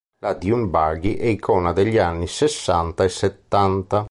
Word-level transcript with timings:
La 0.21 0.33
dune 0.33 0.65
buggy 0.65 1.13
è 1.15 1.25
icona 1.27 1.73
degli 1.73 1.99
anni 1.99 2.25
sessanta 2.25 3.03
e 3.03 3.09
settanta. 3.09 3.99